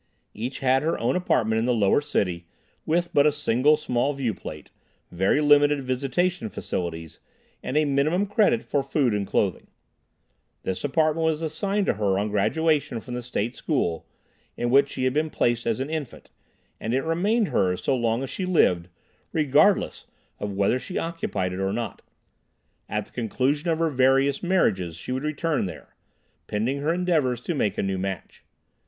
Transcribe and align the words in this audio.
Each 0.33 0.61
had 0.61 0.81
her 0.81 0.97
own 0.97 1.15
apartment 1.15 1.59
in 1.59 1.65
the 1.65 1.75
Lower 1.75 2.01
City, 2.01 2.47
with 2.87 3.13
but 3.13 3.27
a 3.27 3.31
single 3.31 3.77
small 3.77 4.15
viewplate, 4.15 4.71
very 5.11 5.41
limited 5.41 5.83
"visitation" 5.83 6.49
facilities, 6.49 7.19
and 7.61 7.77
a 7.77 7.85
minimum 7.85 8.25
credit 8.25 8.63
for 8.63 8.81
food 8.81 9.13
and 9.13 9.27
clothing. 9.27 9.67
This 10.63 10.83
apartment 10.83 11.25
was 11.25 11.43
assigned 11.43 11.85
to 11.85 11.93
her 11.93 12.17
on 12.17 12.29
graduation 12.29 12.99
from 12.99 13.13
the 13.13 13.21
State 13.21 13.55
School, 13.55 14.07
in 14.57 14.71
which 14.71 14.89
she 14.89 15.03
had 15.03 15.13
been 15.13 15.29
placed 15.29 15.67
as 15.67 15.79
an 15.79 15.91
infant, 15.91 16.31
and 16.79 16.95
it 16.95 17.03
remained 17.03 17.49
hers 17.49 17.83
so 17.83 17.95
long 17.95 18.23
as 18.23 18.31
she 18.31 18.43
lived, 18.43 18.87
regardless 19.31 20.07
of 20.39 20.51
whether 20.53 20.79
she 20.79 20.97
occupied 20.97 21.53
it 21.53 21.59
or 21.59 21.71
not. 21.71 22.01
At 22.89 23.05
the 23.05 23.11
conclusion 23.11 23.69
of 23.69 23.77
her 23.77 23.91
various 23.91 24.41
"marriages" 24.41 24.95
she 24.97 25.11
would 25.11 25.21
return 25.21 25.67
there, 25.67 25.93
pending 26.47 26.79
her 26.79 26.91
endeavors 26.91 27.39
to 27.41 27.53
make 27.53 27.77
a 27.77 27.83
new 27.83 27.99
match. 27.99 28.43